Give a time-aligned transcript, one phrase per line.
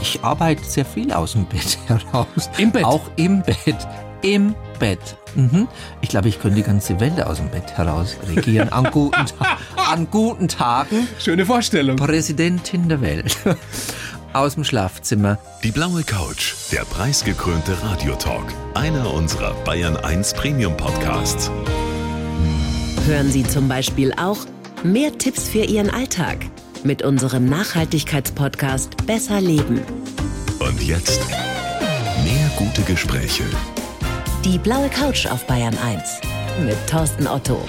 [0.00, 2.50] Ich arbeite sehr viel aus dem Bett heraus.
[2.58, 2.84] Im Bett?
[2.84, 3.76] Auch im Bett.
[4.22, 5.16] Im Bett.
[5.34, 5.68] Mhm.
[6.00, 8.68] Ich glaube, ich könnte die ganze Welt aus dem Bett heraus regieren.
[8.70, 9.58] An guten, Ta
[9.92, 11.06] an guten Tagen.
[11.18, 11.96] Schöne Vorstellung.
[11.96, 13.36] Präsidentin der Welt.
[14.32, 15.38] Aus dem Schlafzimmer.
[15.62, 18.44] Die blaue Couch, der preisgekrönte Radiotalk.
[18.74, 21.50] Einer unserer Bayern 1 Premium Podcasts.
[23.06, 24.38] Hören Sie zum Beispiel auch
[24.84, 26.38] mehr Tipps für Ihren Alltag
[26.84, 29.80] mit unserem Nachhaltigkeitspodcast Besser Leben.
[30.60, 31.20] Und jetzt
[32.24, 33.44] mehr gute Gespräche.
[34.44, 36.20] Die blaue Couch auf Bayern 1
[36.64, 37.62] mit Thorsten Otto.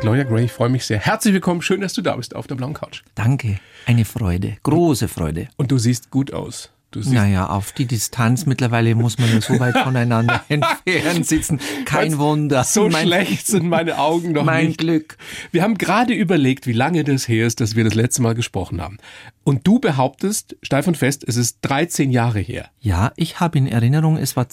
[0.00, 1.00] Gloria Gray, ich freue mich sehr.
[1.00, 3.02] Herzlich willkommen, schön, dass du da bist auf der blauen Couch.
[3.14, 3.58] Danke.
[3.84, 4.56] Eine Freude.
[4.62, 5.48] Große Freude.
[5.56, 6.70] Und du siehst gut aus.
[6.94, 11.60] Naja, auf die Distanz mittlerweile muss man ja so weit voneinander entfernt sitzen.
[11.84, 12.64] Kein Weißt, Wunder.
[12.64, 14.78] So Mein- schlecht sind meine Augen noch Mein nicht.
[14.78, 15.16] Glück.
[15.52, 18.80] Wir haben gerade überlegt, wie lange das her ist, dass wir das letzte Mal gesprochen
[18.80, 18.98] haben.
[19.44, 22.70] Und du behauptest, steif und fest, es ist 13 Jahre her.
[22.80, 24.48] Ja, ich habe in Erinnerung, es war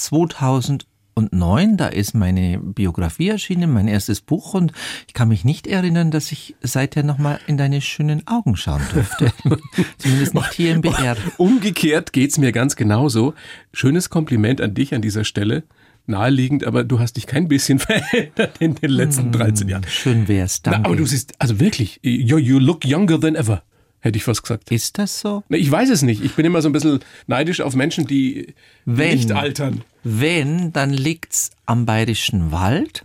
[1.18, 4.74] 2009, da ist meine Biografie erschienen, mein erstes Buch und
[5.08, 9.32] ich kann mich nicht erinnern, dass ich seither nochmal in deine schönen Augen schauen dürfte.
[9.98, 11.16] Zumindest nicht hier im BR.
[11.38, 13.34] Umgekehrt geht's mir ganz genauso.
[13.72, 15.64] Schönes Kompliment an dich an dieser Stelle.
[16.06, 19.86] Naheliegend, aber du hast dich kein bisschen verändert in den letzten 13 Jahren.
[19.88, 20.88] Schön wär's, Na, danke.
[20.90, 23.64] aber du siehst, also wirklich, you, you look younger than ever,
[24.06, 24.72] hätte ich fast gesagt.
[24.72, 25.44] ist das so?
[25.50, 26.24] Na, ich weiß es nicht.
[26.24, 28.54] Ich bin immer so ein bisschen neidisch auf Menschen, die
[28.86, 29.18] Wenn.
[29.18, 29.82] nicht altern.
[30.04, 33.04] Wenn, dann liegt's am bayerischen Wald,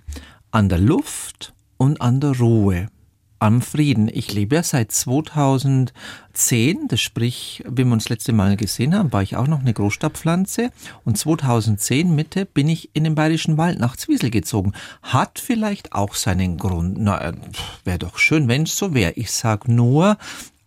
[0.51, 2.89] an der Luft und an der Ruhe,
[3.39, 4.11] am Frieden.
[4.13, 9.15] Ich lebe ja seit 2010, das sprich, wie wir uns das letzte Mal gesehen haben,
[9.15, 10.71] war ich auch noch eine Großstadtpflanze
[11.07, 14.75] und 2010 Mitte bin ich in den bayerischen Wald nach Zwiesel gezogen.
[15.03, 16.99] Hat vielleicht auch seinen Grund.
[17.01, 17.33] Na,
[17.85, 19.13] wäre doch schön, wenn es so wäre.
[19.13, 20.19] Ich sag nur,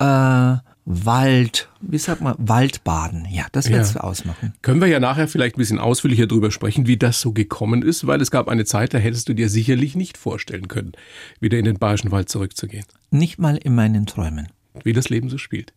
[0.03, 3.25] äh, Wald, wie sagt man, Waldbaden.
[3.31, 4.01] Ja, das wird's Ja.
[4.01, 4.53] ausmachen.
[4.61, 8.05] Können wir ja nachher vielleicht ein bisschen ausführlicher drüber sprechen, wie das so gekommen ist,
[8.05, 10.91] weil es gab eine Zeit, da hättest du dir sicherlich nicht vorstellen können,
[11.39, 12.83] wieder in den Bayerischen Wald zurückzugehen.
[13.11, 14.49] Nicht mal in meinen Träumen.
[14.83, 15.73] Wie das Leben so spielt.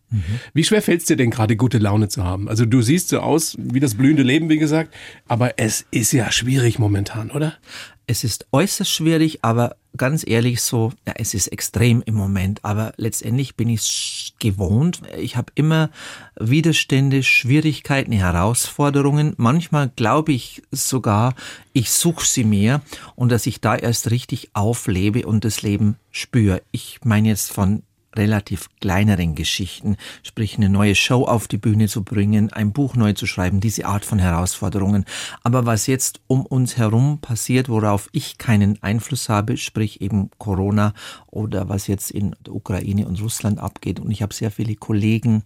[0.54, 2.48] Wie schwer fällt es dir denn gerade, gute Laune zu haben?
[2.48, 4.94] Also du siehst so aus wie das blühende Leben, wie gesagt,
[5.28, 7.54] aber es ist ja schwierig momentan, oder?
[8.06, 12.92] Es ist äußerst schwierig, aber ganz ehrlich so, ja, es ist extrem im Moment, aber
[12.96, 15.02] letztendlich bin ich es gewohnt.
[15.18, 15.90] Ich habe immer
[16.38, 19.34] Widerstände, Schwierigkeiten, Herausforderungen.
[19.38, 21.34] Manchmal glaube ich sogar,
[21.72, 22.80] ich suche sie mir
[23.16, 26.62] und dass ich da erst richtig auflebe und das Leben spüre.
[26.70, 27.82] Ich meine jetzt von
[28.16, 33.12] relativ kleineren Geschichten, sprich eine neue Show auf die Bühne zu bringen, ein Buch neu
[33.12, 35.04] zu schreiben, diese Art von Herausforderungen.
[35.42, 40.94] Aber was jetzt um uns herum passiert, worauf ich keinen Einfluss habe, sprich eben Corona
[41.26, 44.00] oder was jetzt in der Ukraine und Russland abgeht.
[44.00, 45.42] Und ich habe sehr viele Kollegen,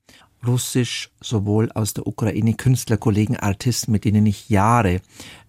[0.47, 5.01] Russisch, sowohl aus der Ukraine, Künstlerkollegen, Artisten, mit denen ich Jahre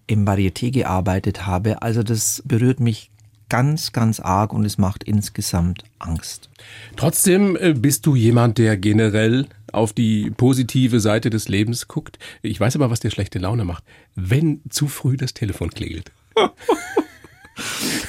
[0.06, 1.80] im Varieté gearbeitet habe.
[1.82, 3.11] Also das berührt mich
[3.52, 6.48] ganz, ganz arg und es macht insgesamt Angst.
[6.96, 12.18] Trotzdem äh, bist du jemand, der generell auf die positive Seite des Lebens guckt.
[12.40, 13.84] Ich weiß aber, was dir schlechte Laune macht.
[14.14, 16.12] Wenn zu früh das Telefon klingelt.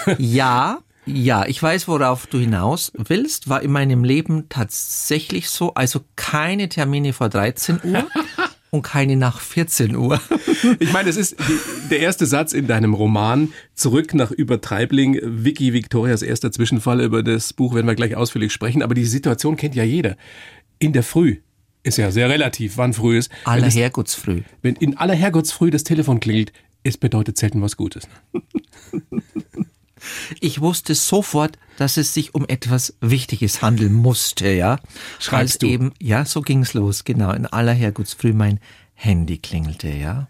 [0.18, 3.50] Ja, ja, ich weiß, worauf du hinaus willst.
[3.50, 5.74] War in meinem Leben tatsächlich so.
[5.74, 8.08] Also keine Termine vor 13 Uhr
[8.73, 10.19] und keine nach 14 Uhr.
[10.79, 15.19] Ich meine, es ist die, der erste Satz in deinem Roman Zurück nach Übertreibling.
[15.22, 17.01] Vicky Victorias erster Zwischenfall.
[17.01, 18.81] Über das Buch werden wir gleich ausführlich sprechen.
[18.81, 20.16] Aber die Situation kennt ja jeder.
[20.79, 21.38] In der Früh
[21.84, 23.29] ist ja sehr relativ, wann früh ist.
[23.44, 24.41] Wenn, Aller Herrgottsfrüh.
[24.61, 26.53] wenn in aller Herrgottsfrüh das Telefon klingelt,
[26.84, 28.07] es bedeutet selten was Gutes.
[30.40, 34.80] Ich wusste sofort, dass es sich um etwas Wichtiges handeln musste, ja.
[35.19, 35.68] Schreibst Als du?
[35.68, 37.31] Eben, ja, so ging's los, genau.
[37.31, 38.59] In aller Herrgottsfrüh mein
[38.94, 40.28] Handy klingelte, ja.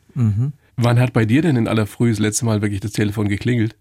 [0.75, 3.75] Wann hat bei dir denn in aller Früh das letzte Mal wirklich das Telefon geklingelt?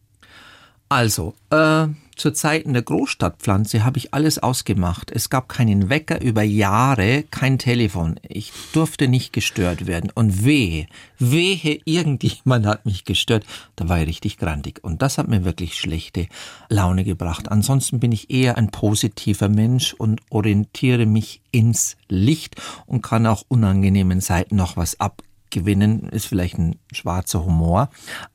[0.89, 1.87] Also, äh,
[2.23, 5.11] zu Zeiten der Großstadtpflanze habe ich alles ausgemacht.
[5.11, 8.21] Es gab keinen Wecker über Jahre, kein Telefon.
[8.23, 10.09] Ich durfte nicht gestört werden.
[10.15, 10.87] Und wehe,
[11.19, 13.45] wehe, irgendjemand hat mich gestört.
[13.75, 14.85] Da war ich richtig grantig.
[14.85, 16.29] Und das hat mir wirklich schlechte
[16.69, 17.51] Laune gebracht.
[17.51, 22.55] Ansonsten bin ich eher ein positiver Mensch und orientiere mich ins Licht
[22.87, 26.09] und kann auch unangenehmen Seiten noch was abgewinnen.
[26.11, 27.91] Ist vielleicht ein schwarzer Humor.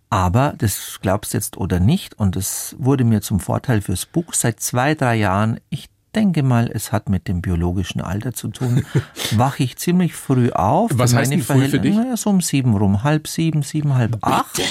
[0.09, 4.59] Aber das glaubst jetzt oder nicht, und das wurde mir zum Vorteil fürs Buch seit
[4.59, 5.59] zwei, drei Jahren.
[5.69, 8.85] Ich denke mal, es hat mit dem biologischen Alter zu tun.
[9.31, 10.91] Wache ich ziemlich früh auf.
[10.93, 11.95] Was heißt meine denn früh für dich?
[11.95, 14.61] Naja, so um sieben rum, halb sieben, sieben, halb acht.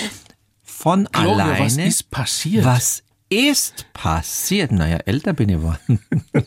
[0.63, 1.65] Von Claudia, alleine.
[1.65, 2.65] was ist passiert?
[2.65, 4.71] Was ist passiert?
[4.73, 6.01] Naja, älter bin ich geworden.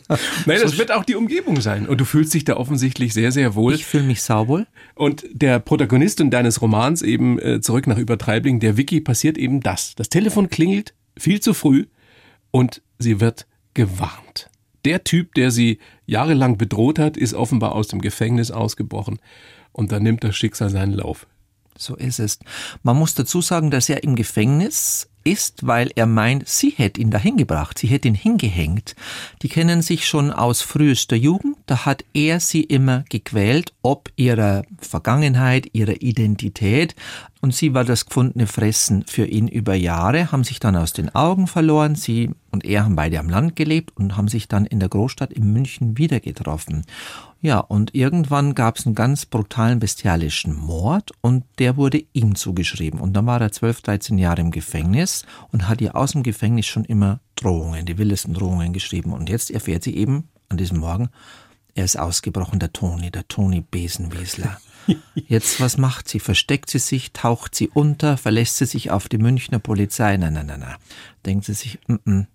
[0.46, 1.86] Nein, das wird auch die Umgebung sein.
[1.86, 3.74] Und du fühlst dich da offensichtlich sehr, sehr wohl.
[3.74, 4.66] Ich fühle mich sauwohl.
[4.94, 9.94] Und der Protagonistin deines Romans eben äh, zurück nach Übertreibling, der Vicky, passiert eben das.
[9.94, 11.86] Das Telefon klingelt viel zu früh
[12.50, 14.50] und sie wird gewarnt.
[14.84, 19.18] Der Typ, der sie jahrelang bedroht hat, ist offenbar aus dem Gefängnis ausgebrochen.
[19.72, 21.26] Und dann nimmt das Schicksal seinen Lauf.
[21.76, 22.38] So ist es.
[22.82, 27.10] Man muss dazu sagen, dass er im Gefängnis ist, weil er meint, sie hätte ihn
[27.10, 28.94] dahin gebracht, sie hätte ihn hingehängt.
[29.42, 34.62] Die kennen sich schon aus frühester Jugend, da hat er sie immer gequält, ob ihrer
[34.78, 36.94] Vergangenheit, ihrer Identität,
[37.42, 41.14] und sie war das gefundene Fressen für ihn über Jahre, haben sich dann aus den
[41.14, 44.80] Augen verloren, sie und er haben beide am Land gelebt und haben sich dann in
[44.80, 46.84] der Großstadt in München wieder getroffen.
[47.42, 53.00] Ja, und irgendwann gab es einen ganz brutalen, bestialischen Mord und der wurde ihm zugeschrieben.
[53.00, 56.66] Und dann war er 12, 13 Jahre im Gefängnis und hat ihr aus dem Gefängnis
[56.66, 59.14] schon immer Drohungen, die wildesten Drohungen geschrieben.
[59.14, 61.08] Und jetzt erfährt sie eben an diesem Morgen,
[61.74, 64.60] er ist ausgebrochen, der Toni, der Toni Besenwiesler.
[65.14, 66.18] Jetzt, was macht sie?
[66.18, 70.16] Versteckt sie sich, taucht sie unter, verlässt sie sich auf die Münchner Polizei?
[70.16, 70.74] Nein, nein, nein, nein.
[71.24, 72.26] Denkt sie sich, mm -mm,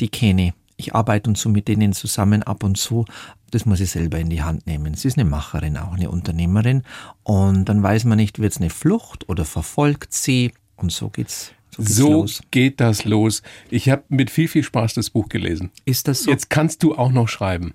[0.00, 3.04] die kenne ich arbeite und so mit denen zusammen ab und zu.
[3.50, 4.94] Das muss ich selber in die Hand nehmen.
[4.94, 6.82] Sie ist eine Macherin, auch eine Unternehmerin.
[7.22, 10.52] Und dann weiß man nicht, wird es eine Flucht oder verfolgt sie?
[10.76, 11.52] Und so geht's.
[11.70, 12.42] So, geht's so los.
[12.50, 13.42] geht das los.
[13.70, 15.70] Ich habe mit viel, viel Spaß das Buch gelesen.
[15.84, 16.30] Ist das so?
[16.30, 17.74] Jetzt kannst du auch noch schreiben.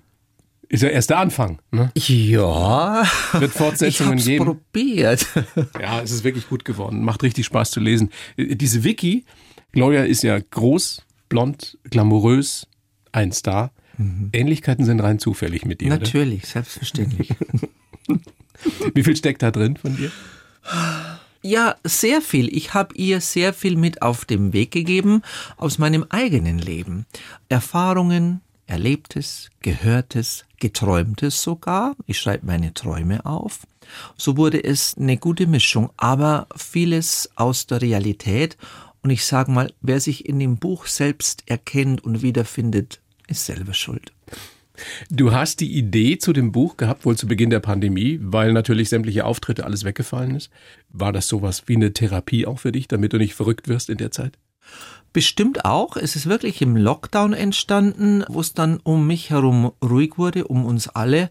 [0.68, 1.60] Ist ja erst der Anfang.
[1.70, 1.90] Ne?
[1.94, 3.02] Ja.
[3.32, 4.44] Wird Fortsetzungen ich geben.
[4.44, 5.26] probiert.
[5.80, 7.02] Ja, es ist wirklich gut geworden.
[7.02, 8.10] Macht richtig Spaß zu lesen.
[8.36, 9.24] Diese Vicky,
[9.72, 12.67] Gloria ist ja groß, blond, glamourös,
[13.12, 13.70] ein Star.
[13.96, 14.30] Mhm.
[14.32, 15.88] Ähnlichkeiten sind rein zufällig mit dir.
[15.88, 16.52] Natürlich, oder?
[16.52, 17.34] selbstverständlich.
[18.94, 20.10] Wie viel steckt da drin von dir?
[21.42, 22.54] Ja, sehr viel.
[22.54, 25.22] Ich habe ihr sehr viel mit auf den Weg gegeben
[25.56, 27.06] aus meinem eigenen Leben.
[27.48, 31.94] Erfahrungen, Erlebtes, Gehörtes, Geträumtes sogar.
[32.06, 33.60] Ich schreibe meine Träume auf.
[34.16, 38.58] So wurde es eine gute Mischung, aber vieles aus der Realität.
[39.02, 43.74] Und ich sage mal, wer sich in dem Buch selbst erkennt und wiederfindet, ist selber
[43.74, 44.12] schuld.
[45.10, 48.88] Du hast die Idee zu dem Buch gehabt, wohl zu Beginn der Pandemie, weil natürlich
[48.88, 50.50] sämtliche Auftritte alles weggefallen ist.
[50.88, 53.98] War das sowas wie eine Therapie auch für dich, damit du nicht verrückt wirst in
[53.98, 54.38] der Zeit?
[55.12, 55.96] Bestimmt auch.
[55.96, 60.66] Es ist wirklich im Lockdown entstanden, wo es dann um mich herum ruhig wurde, um
[60.66, 61.30] uns alle.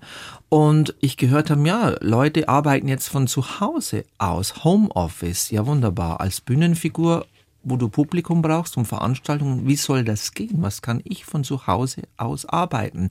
[0.50, 5.52] Und ich gehört habe, ja, Leute arbeiten jetzt von zu Hause aus, Homeoffice.
[5.52, 6.20] Ja, wunderbar.
[6.20, 7.28] Als Bühnenfigur
[7.70, 10.62] wo du Publikum brauchst und Veranstaltungen, wie soll das gehen?
[10.62, 13.10] Was kann ich von zu Hause aus arbeiten?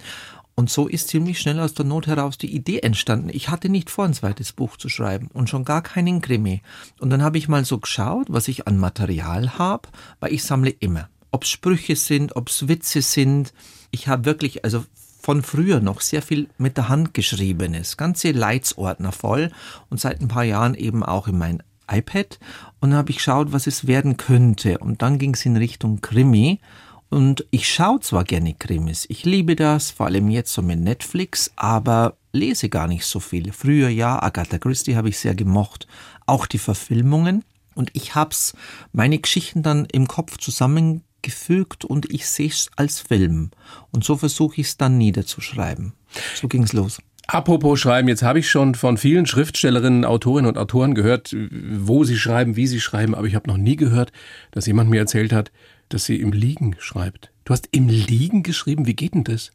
[0.55, 3.29] Und so ist ziemlich schnell aus der Not heraus die Idee entstanden.
[3.31, 6.63] Ich hatte nicht vor, ein zweites Buch zu schreiben und schon gar keinen Krimi.
[6.99, 10.71] Und dann habe ich mal so geschaut, was ich an Material habe, weil ich sammle
[10.71, 11.11] immer.
[11.31, 13.53] Ob es Sprüche sind, ob es Witze sind.
[13.91, 14.83] Ich habe wirklich, also
[15.21, 19.51] von früher noch sehr viel mit der Hand geschriebenes, ganze Leitsordner voll
[19.91, 22.39] und seit ein paar Jahren eben auch in mein iPad.
[22.81, 24.79] Und dann habe ich geschaut, was es werden könnte.
[24.79, 26.61] Und dann ging es in Richtung Krimi.
[27.09, 31.53] Und ich schaue zwar gerne Krimis, ich liebe das, vor allem jetzt so mit Netflix,
[31.55, 33.53] aber lese gar nicht so viel.
[33.53, 35.87] Früher ja, Agatha Christie habe ich sehr gemocht,
[36.27, 37.45] auch die Verfilmungen.
[37.75, 38.55] Und ich hab's
[38.93, 43.51] meine Geschichten dann im Kopf zusammengefügt und ich sehe es als Film.
[43.93, 45.93] Und so versuche ich es dann niederzuschreiben.
[46.35, 46.99] So ging's los.
[47.27, 52.19] Apropos Schreiben, jetzt habe ich schon von vielen Schriftstellerinnen, Autorinnen und Autoren gehört, wo sie
[52.19, 54.13] schreiben, wie sie schreiben, aber ich habe noch nie gehört,
[54.53, 55.51] dass jemand mir erzählt hat,
[55.89, 57.33] dass sie im Liegen schreibt.
[57.45, 59.51] Du hast im Liegen geschrieben, wie geht denn das?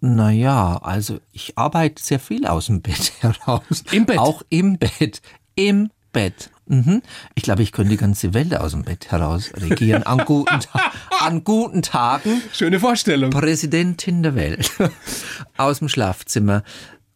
[0.00, 3.84] Naja, also ich arbeite sehr viel aus dem Bett heraus.
[3.92, 4.18] Im Bett?
[4.18, 5.22] Auch im Bett.
[5.54, 6.50] Im Bett.
[6.66, 7.02] Mhm.
[7.34, 10.02] Ich glaube, ich könnte die ganze Welt aus dem Bett heraus regieren.
[10.02, 10.58] An guten,
[11.20, 12.42] an guten Tagen.
[12.52, 13.30] Schöne Vorstellung.
[13.30, 14.70] Präsidentin der Welt.
[15.56, 16.64] aus dem Schlafzimmer.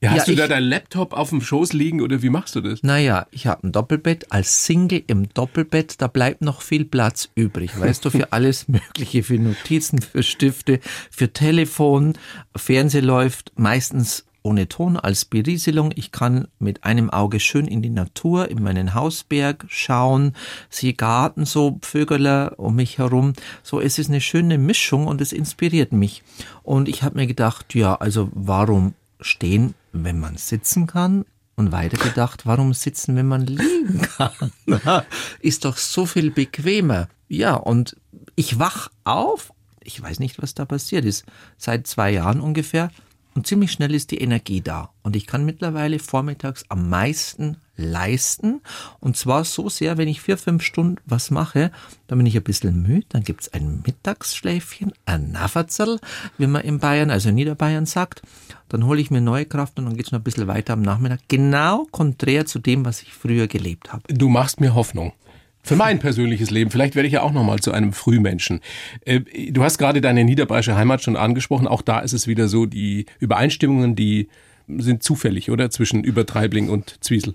[0.06, 2.60] Ja, hast ja, du da deinen Laptop auf dem Schoß liegen oder wie machst du
[2.60, 2.82] das?
[2.82, 4.30] Naja, ich habe ein Doppelbett.
[4.30, 7.78] Als Single im Doppelbett, da bleibt noch viel Platz übrig.
[7.78, 12.14] Weißt du, für alles Mögliche, für Notizen, für Stifte, für Telefon.
[12.54, 15.90] Fernseh läuft meistens ohne Ton als Berieselung.
[15.96, 20.34] Ich kann mit einem Auge schön in die Natur, in meinen Hausberg schauen,
[20.70, 23.32] sehe Garten, so Vögel um mich herum.
[23.64, 26.22] So, es ist eine schöne Mischung und es inspiriert mich.
[26.62, 31.24] Und ich habe mir gedacht, ja, also warum stehen, wenn man sitzen kann?
[31.58, 34.52] Und weitergedacht, warum sitzen, wenn man liegen kann?
[35.40, 37.08] Ist doch so viel bequemer.
[37.28, 37.96] Ja, und
[38.34, 39.52] ich wach auf.
[39.82, 41.24] Ich weiß nicht, was da passiert ist.
[41.56, 42.90] Seit zwei Jahren ungefähr
[43.36, 44.90] und ziemlich schnell ist die Energie da.
[45.02, 48.62] Und ich kann mittlerweile vormittags am meisten leisten.
[48.98, 51.70] Und zwar so sehr, wenn ich vier, fünf Stunden was mache,
[52.06, 56.00] dann bin ich ein bisschen müde, dann gibt's ein Mittagsschläfchen, ein Nafferzerl,
[56.38, 58.22] wie man in Bayern, also in Niederbayern sagt.
[58.68, 61.20] Dann hole ich mir neue Kraft und dann geht's noch ein bisschen weiter am Nachmittag.
[61.28, 64.02] Genau konträr zu dem, was ich früher gelebt habe.
[64.12, 65.12] Du machst mir Hoffnung.
[65.66, 66.70] Für mein persönliches Leben.
[66.70, 68.60] Vielleicht werde ich ja auch nochmal zu einem Frühmenschen.
[69.00, 71.66] Äh, du hast gerade deine niederbayerische Heimat schon angesprochen.
[71.66, 74.28] Auch da ist es wieder so, die Übereinstimmungen, die
[74.68, 75.68] sind zufällig, oder?
[75.68, 77.34] Zwischen Übertreibling und Zwiesel.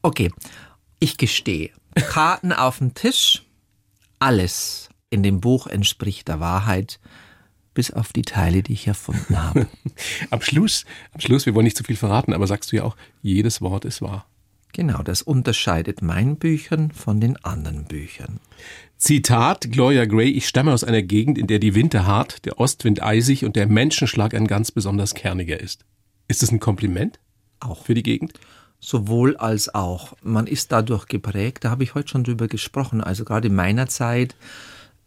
[0.00, 0.30] Okay,
[1.00, 1.70] ich gestehe.
[1.96, 3.42] Karten auf dem Tisch,
[4.20, 7.00] alles in dem Buch entspricht der Wahrheit,
[7.74, 9.66] bis auf die Teile, die ich erfunden habe.
[10.30, 10.84] am Schluss,
[11.14, 13.84] am Schluss, wir wollen nicht zu viel verraten, aber sagst du ja auch, jedes Wort
[13.84, 14.24] ist wahr.
[14.72, 18.40] Genau, das unterscheidet mein Büchern von den anderen Büchern.
[18.96, 23.02] Zitat Gloria Gray, ich stamme aus einer Gegend, in der die Winter hart, der Ostwind
[23.02, 25.84] eisig und der Menschenschlag ein ganz besonders kerniger ist.
[26.28, 27.18] Ist das ein Kompliment?
[27.60, 27.84] Auch.
[27.84, 28.34] Für die Gegend?
[28.80, 30.14] Sowohl als auch.
[30.22, 33.02] Man ist dadurch geprägt, da habe ich heute schon drüber gesprochen.
[33.02, 34.36] Also gerade in meiner Zeit,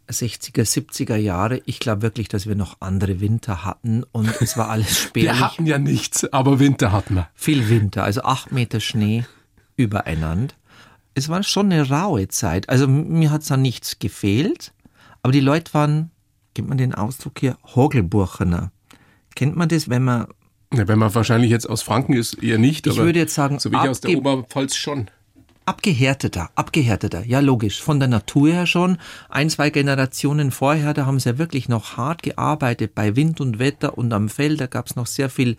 [0.08, 4.68] 60er, 70er Jahre, ich glaube wirklich, dass wir noch andere Winter hatten und es war
[4.70, 5.32] alles spärlich.
[5.32, 7.28] Wir hatten ja nichts, aber Winter hatten wir.
[7.34, 9.24] Viel Winter, also acht Meter Schnee
[9.76, 10.54] übereinander.
[11.14, 12.68] Es war schon eine raue Zeit.
[12.68, 14.72] Also mir hat es an nichts gefehlt,
[15.22, 16.10] aber die Leute waren,
[16.54, 18.70] kennt man den Ausdruck hier, Hogelburchener.
[19.34, 20.26] Kennt man das, wenn man
[20.74, 22.86] ja, wenn man wahrscheinlich jetzt aus Franken ist, eher nicht.
[22.86, 25.08] Ich würde jetzt sagen, so wie ich aus der Oberpfalz schon.
[25.64, 28.98] Abgehärteter, abgehärteter, ja logisch, von der Natur her schon.
[29.28, 33.58] Ein, zwei Generationen vorher, da haben sie ja wirklich noch hart gearbeitet bei Wind und
[33.58, 35.56] Wetter und am Feld, da gab es noch sehr viel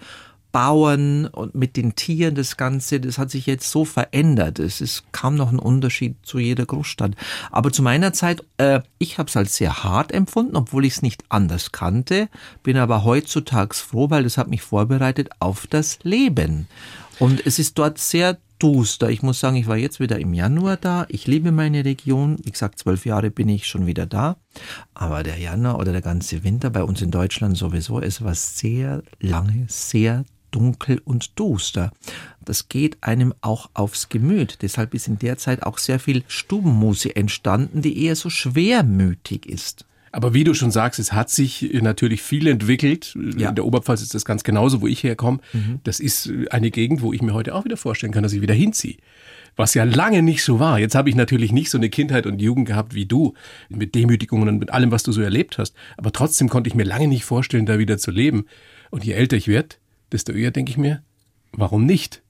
[0.52, 4.60] Bauern und mit den Tieren das Ganze, das hat sich jetzt so verändert.
[4.60, 7.12] Es ist kaum noch ein Unterschied zu jeder Großstadt.
[7.52, 11.02] Aber zu meiner Zeit, äh, ich habe es als sehr hart empfunden, obwohl ich es
[11.02, 12.30] nicht anders kannte,
[12.64, 16.68] bin aber heutzutage froh, weil das hat mich vorbereitet auf das Leben.
[17.20, 19.10] Und es ist dort sehr duster.
[19.10, 21.06] Ich muss sagen, ich war jetzt wieder im Januar da.
[21.10, 22.38] Ich liebe meine Region.
[22.44, 24.38] Wie gesagt, zwölf Jahre bin ich schon wieder da.
[24.94, 29.04] Aber der Januar oder der ganze Winter bei uns in Deutschland sowieso, es war sehr
[29.20, 31.92] lange, sehr dunkel und duster.
[32.44, 34.60] Das geht einem auch aufs Gemüt.
[34.62, 39.86] Deshalb ist in der Zeit auch sehr viel Stubenmusik entstanden, die eher so schwermütig ist.
[40.12, 43.16] Aber wie du schon sagst, es hat sich natürlich viel entwickelt.
[43.38, 43.50] Ja.
[43.50, 45.40] In der Oberpfalz ist das ganz genauso, wo ich herkomme.
[45.54, 45.80] Mhm.
[45.84, 48.54] Das ist eine Gegend, wo ich mir heute auch wieder vorstellen kann, dass ich wieder
[48.54, 48.98] hinziehe.
[49.56, 50.80] Was ja lange nicht so war.
[50.80, 53.34] Jetzt habe ich natürlich nicht so eine Kindheit und Jugend gehabt wie du,
[53.70, 55.76] mit Demütigungen und mit allem, was du so erlebt hast.
[55.98, 58.46] Aber trotzdem konnte ich mir lange nicht vorstellen, da wieder zu leben.
[58.90, 59.76] Und je älter ich werde,
[60.12, 61.02] desto eher denke ich mir,
[61.52, 62.22] warum nicht?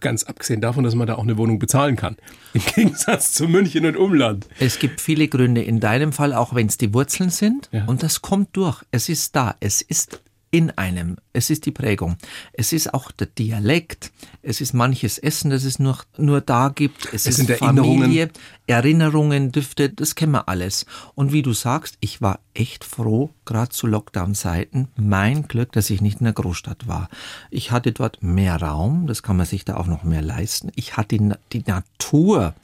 [0.00, 2.16] Ganz abgesehen davon, dass man da auch eine Wohnung bezahlen kann.
[2.54, 4.46] Im Gegensatz zu München und Umland.
[4.60, 5.62] Es gibt viele Gründe.
[5.62, 7.68] In deinem Fall, auch wenn es die Wurzeln sind.
[7.72, 7.84] Ja.
[7.86, 8.84] Und das kommt durch.
[8.92, 9.56] Es ist da.
[9.58, 10.20] Es ist
[10.50, 11.16] in einem.
[11.32, 12.16] Es ist die Prägung.
[12.52, 14.12] Es ist auch der Dialekt.
[14.42, 17.12] Es ist manches Essen, das es nur, nur da gibt.
[17.12, 18.30] Es, es ist Familie,
[18.66, 20.86] Erinnerungen, Düfte, das kennen wir alles.
[21.14, 26.00] Und wie du sagst, ich war echt froh, gerade zu Lockdown-Zeiten, mein Glück, dass ich
[26.00, 27.08] nicht in der Großstadt war.
[27.50, 30.70] Ich hatte dort mehr Raum, das kann man sich da auch noch mehr leisten.
[30.76, 31.18] Ich hatte
[31.52, 32.54] die Natur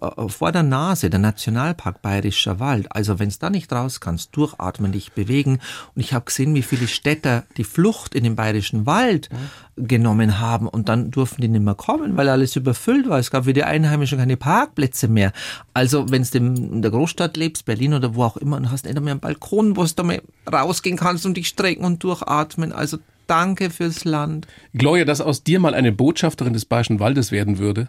[0.00, 2.86] äh, vor der Nase, der Nationalpark Bayerischer Wald.
[2.90, 5.60] Also wenn es da nicht raus kannst, durchatmen, dich bewegen.
[5.94, 9.86] Und ich habe gesehen, wie viele Städter die Flucht in den Bayerischen Wald mhm.
[9.86, 13.18] genommen haben und dann durften die nicht mehr kommen, weil alles überfüllt war.
[13.18, 15.32] Es gab für die Einheimischen keine Parkplätze mehr.
[15.74, 19.00] Also wenn du in der Großstadt lebst, Berlin oder wo auch immer, und hast nicht
[19.00, 22.72] mehr einen Balkon, wo du mal rausgehen kannst und dich strecken und durchatmen.
[22.72, 24.46] Also danke fürs Land.
[24.74, 27.88] Gloria, dass aus dir mal eine Botschafterin des Bayerischen Waldes werden würde,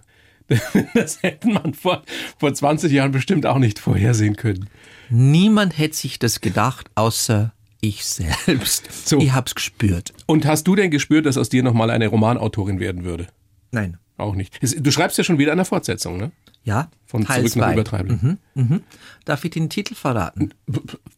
[0.93, 2.03] Das hätte man vor,
[2.37, 4.69] vor 20 Jahren bestimmt auch nicht vorhersehen können.
[5.09, 9.07] Niemand hätte sich das gedacht, außer ich selbst.
[9.07, 9.19] So.
[9.19, 10.13] Ich hab's gespürt.
[10.27, 13.27] Und hast du denn gespürt, dass aus dir nochmal eine Romanautorin werden würde?
[13.71, 13.97] Nein.
[14.17, 14.59] Auch nicht.
[14.61, 16.31] Du schreibst ja schon wieder eine Fortsetzung, ne?
[16.63, 16.91] Ja.
[17.07, 17.59] Von Teil Zurück zwei.
[17.61, 18.39] nach Übertreiben.
[18.53, 18.83] Mhm, mhm.
[19.25, 20.53] Darf ich den Titel verraten?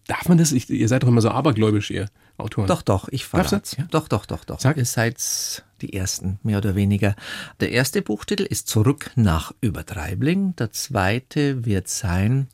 [0.08, 0.54] Darf man das?
[0.54, 2.68] Ich, ihr seid doch immer so abergläubisch, ihr Autoren.
[2.68, 3.62] Doch, doch, ich verrate.
[3.78, 3.86] Ja?
[3.92, 4.60] Doch, doch, doch, doch.
[4.60, 4.78] Sag.
[4.78, 7.16] Ihr seid die Ersten, mehr oder weniger.
[7.60, 10.56] Der erste Buchtitel ist Zurück nach Übertreibling.
[10.56, 12.48] Der zweite wird sein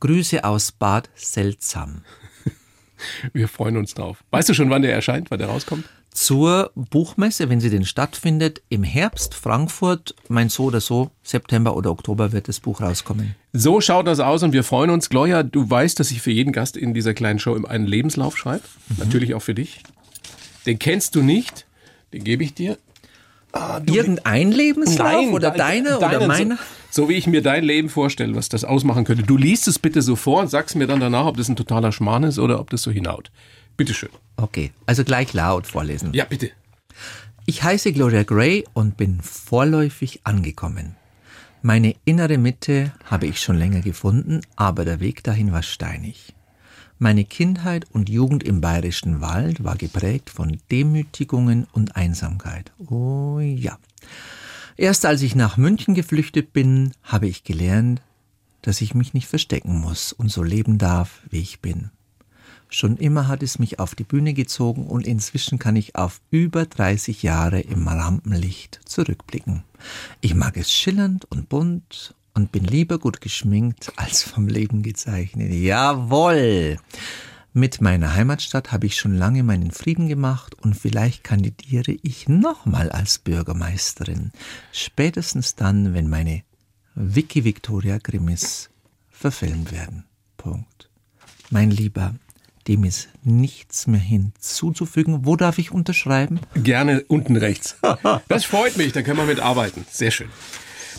[0.00, 2.02] Grüße aus Bad Seltsam.
[3.32, 4.24] Wir freuen uns drauf.
[4.30, 5.84] Weißt du schon, wann der erscheint, wann der rauskommt?
[6.12, 10.14] Zur Buchmesse, wenn sie denn stattfindet, im Herbst Frankfurt.
[10.28, 13.34] Mein so oder so, September oder Oktober wird das Buch rauskommen.
[13.52, 15.08] So schaut das aus und wir freuen uns.
[15.08, 18.62] Gloria, du weißt, dass ich für jeden Gast in dieser kleinen Show einen Lebenslauf schreibe.
[18.88, 18.96] Mhm.
[18.98, 19.82] Natürlich auch für dich.
[20.66, 21.66] Den kennst du nicht,
[22.12, 22.78] den gebe ich dir.
[23.52, 26.56] Ah, Irgendein Lebenslauf Nein, oder deiner deine, oder meiner?
[26.90, 29.24] So, so, wie ich mir dein Leben vorstelle, was das ausmachen könnte.
[29.24, 31.92] Du liest es bitte so vor und sagst mir dann danach, ob das ein totaler
[31.92, 33.30] Schmarrn ist oder ob das so hinaut.
[33.76, 34.10] Bitteschön.
[34.36, 36.12] Okay, also gleich laut vorlesen.
[36.12, 36.50] Ja, bitte.
[37.46, 40.96] Ich heiße Gloria Gray und bin vorläufig angekommen.
[41.60, 46.34] Meine innere Mitte habe ich schon länger gefunden, aber der Weg dahin war steinig.
[46.98, 52.70] Meine Kindheit und Jugend im bayerischen Wald war geprägt von Demütigungen und Einsamkeit.
[52.86, 53.78] Oh ja.
[54.76, 58.02] Erst als ich nach München geflüchtet bin, habe ich gelernt,
[58.62, 61.90] dass ich mich nicht verstecken muss und so leben darf, wie ich bin.
[62.74, 66.64] Schon immer hat es mich auf die Bühne gezogen und inzwischen kann ich auf über
[66.64, 69.62] 30 Jahre im Rampenlicht zurückblicken.
[70.22, 75.52] Ich mag es schillernd und bunt und bin lieber gut geschminkt als vom Leben gezeichnet.
[75.52, 76.78] Jawohl!
[77.52, 82.90] Mit meiner Heimatstadt habe ich schon lange meinen Frieden gemacht und vielleicht kandidiere ich nochmal
[82.90, 84.32] als Bürgermeisterin.
[84.72, 86.42] Spätestens dann, wenn meine
[86.94, 88.70] Vicky Victoria Grimmis
[89.10, 90.04] verfilmt werden.
[90.38, 90.88] Punkt.
[91.50, 92.14] Mein Lieber,
[92.68, 95.26] dem ist nichts mehr hinzuzufügen.
[95.26, 96.40] Wo darf ich unterschreiben?
[96.54, 97.76] Gerne unten rechts.
[98.28, 99.84] Das freut mich, da können wir mitarbeiten.
[99.90, 100.28] Sehr schön.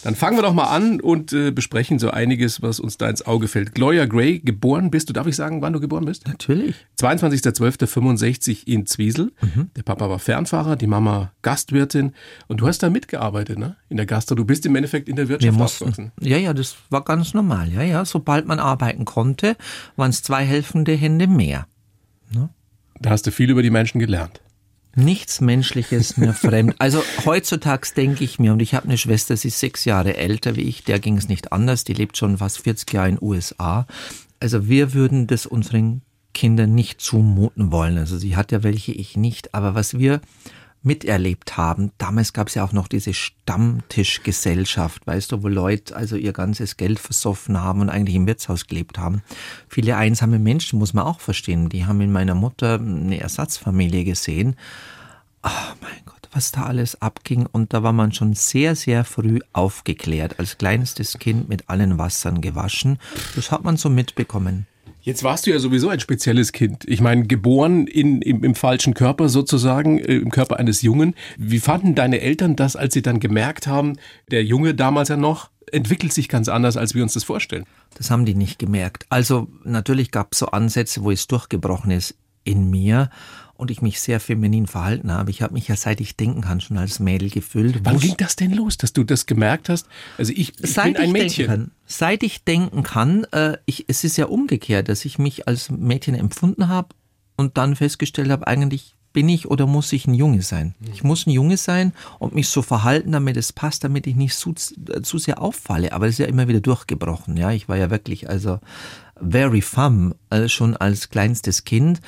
[0.03, 3.25] Dann fangen wir doch mal an und äh, besprechen so einiges, was uns da ins
[3.25, 3.73] Auge fällt.
[3.73, 6.27] Gloria Gray, geboren bist du, darf ich sagen, wann du geboren bist?
[6.27, 6.75] Natürlich.
[6.99, 9.31] 22.12.65 in Zwiesel.
[9.41, 9.69] Mhm.
[9.75, 12.11] Der Papa war Fernfahrer, die Mama Gastwirtin
[12.47, 13.77] und du hast da mitgearbeitet, ne?
[13.87, 14.35] In der Gastro.
[14.35, 16.11] Du bist im Endeffekt in der Wirtschaft aufgewachsen.
[16.19, 17.71] Ja, ja, das war ganz normal.
[17.71, 19.55] Ja, ja, sobald man arbeiten konnte,
[19.95, 21.67] waren es zwei helfende Hände mehr.
[22.33, 22.49] Ne?
[22.99, 24.41] Da hast du viel über die Menschen gelernt.
[24.95, 26.75] Nichts Menschliches mir fremd.
[26.77, 30.55] Also heutzutage denke ich mir, und ich habe eine Schwester, sie ist sechs Jahre älter
[30.55, 33.27] wie ich, der ging es nicht anders, die lebt schon fast 40 Jahre in den
[33.27, 33.87] USA.
[34.39, 36.01] Also wir würden das unseren
[36.33, 37.97] Kindern nicht zumuten wollen.
[37.97, 39.53] Also sie hat ja welche, ich nicht.
[39.55, 40.21] Aber was wir
[40.83, 41.91] miterlebt haben.
[41.97, 46.77] Damals gab es ja auch noch diese Stammtischgesellschaft, weißt du, wo Leute also ihr ganzes
[46.77, 49.23] Geld versoffen haben und eigentlich im Wirtshaus gelebt haben.
[49.67, 51.69] Viele einsame Menschen muss man auch verstehen.
[51.69, 54.55] Die haben in meiner Mutter eine Ersatzfamilie gesehen.
[55.43, 57.47] Oh mein Gott, was da alles abging.
[57.51, 60.39] Und da war man schon sehr, sehr früh aufgeklärt.
[60.39, 62.99] Als kleinstes Kind mit allen Wassern gewaschen.
[63.35, 64.67] Das hat man so mitbekommen.
[65.03, 66.85] Jetzt warst du ja sowieso ein spezielles Kind.
[66.87, 71.13] Ich meine, geboren in, im, im falschen Körper sozusagen, äh, im Körper eines Jungen.
[71.37, 73.97] Wie fanden deine Eltern das, als sie dann gemerkt haben,
[74.31, 77.65] der Junge damals ja noch, entwickelt sich ganz anders, als wir uns das vorstellen?
[77.97, 79.05] Das haben die nicht gemerkt.
[79.09, 83.09] Also natürlich gab es so Ansätze, wo es durchgebrochen ist in mir
[83.63, 85.31] und ich mich sehr feminin verhalten habe.
[85.31, 87.79] Ich habe mich ja seit ich denken kann schon als Mädel gefühlt.
[87.83, 89.87] Wann ging das denn los, dass du das gemerkt hast?
[90.17, 91.47] Also ich, ich seit bin ein ich Mädchen.
[91.47, 95.71] Kann, seit ich denken kann, äh, ich, es ist ja umgekehrt, dass ich mich als
[95.71, 96.89] Mädchen empfunden habe
[97.37, 100.75] und dann festgestellt habe, eigentlich bin ich oder muss ich ein Junge sein?
[100.91, 104.35] Ich muss ein Junge sein und mich so verhalten, damit es passt, damit ich nicht
[104.35, 105.93] zu, zu sehr auffalle.
[105.93, 107.37] Aber es ist ja immer wieder durchgebrochen.
[107.37, 108.59] Ja, ich war ja wirklich also
[109.21, 112.01] very femme äh, schon als kleinstes Kind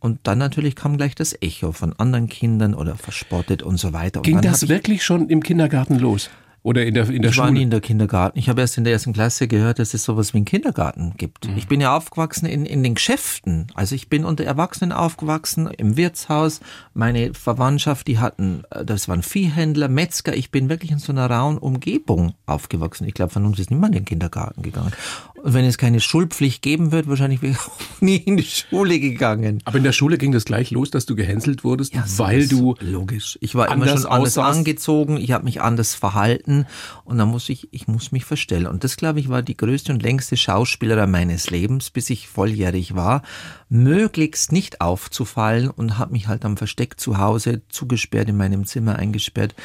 [0.00, 4.20] und dann natürlich kam gleich das Echo von anderen Kindern oder verspottet und so weiter.
[4.20, 6.30] Und Ging das wirklich schon im Kindergarten los?
[6.62, 7.46] Oder in der, in der ich Schule?
[7.46, 8.38] war nie in der Kindergarten.
[8.38, 11.48] Ich habe erst in der ersten Klasse gehört, dass es sowas wie einen Kindergarten gibt.
[11.48, 11.56] Mhm.
[11.56, 13.68] Ich bin ja aufgewachsen in, in den Geschäften.
[13.74, 16.60] Also ich bin unter Erwachsenen aufgewachsen, im Wirtshaus.
[16.92, 20.36] Meine Verwandtschaft, die hatten, äh, das waren Viehhändler, Metzger.
[20.36, 23.06] Ich bin wirklich in so einer rauen Umgebung aufgewachsen.
[23.06, 24.92] Ich glaube, von uns ist niemand in den Kindergarten gegangen.
[25.50, 29.00] Und wenn es keine Schulpflicht geben wird, wahrscheinlich wäre ich auch nie in die Schule
[29.00, 29.60] gegangen.
[29.64, 32.76] Aber in der Schule ging das gleich los, dass du gehänselt wurdest, ja, weil du
[32.78, 33.36] logisch.
[33.40, 34.58] Ich war immer schon anders aussahst.
[34.58, 36.66] angezogen, ich habe mich anders verhalten
[37.02, 38.68] und dann muss ich, ich muss mich verstellen.
[38.68, 42.94] Und das glaube ich war die größte und längste Schauspielerei meines Lebens, bis ich volljährig
[42.94, 43.22] war,
[43.68, 48.94] möglichst nicht aufzufallen und habe mich halt am Versteck zu Hause zugesperrt in meinem Zimmer
[48.94, 49.56] eingesperrt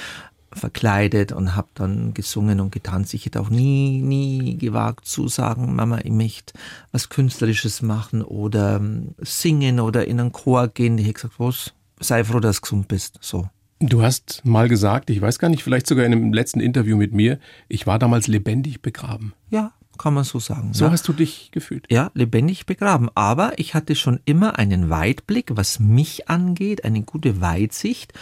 [0.56, 3.14] verkleidet und habe dann gesungen und getanzt.
[3.14, 6.54] Ich hätte auch nie, nie gewagt zu sagen, Mama, ich möchte
[6.92, 10.98] was Künstlerisches machen oder ähm, singen oder in einen Chor gehen.
[10.98, 11.74] Ich hätte gesagt, was?
[12.00, 13.18] Sei froh, dass du gesund bist.
[13.22, 13.48] So.
[13.80, 17.14] Du hast mal gesagt, ich weiß gar nicht, vielleicht sogar in einem letzten Interview mit
[17.14, 19.34] mir, ich war damals lebendig begraben.
[19.50, 20.74] Ja, kann man so sagen.
[20.74, 20.92] So ja.
[20.92, 21.86] hast du dich gefühlt.
[21.90, 23.10] Ja, lebendig begraben.
[23.16, 28.14] Aber ich hatte schon immer einen Weitblick, was mich angeht, eine gute Weitsicht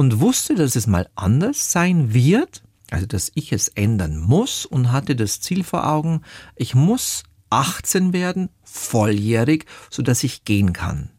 [0.00, 4.92] und wusste, dass es mal anders sein wird, also dass ich es ändern muss und
[4.92, 6.22] hatte das Ziel vor Augen,
[6.56, 11.10] ich muss 18 werden, volljährig, so dass ich gehen kann.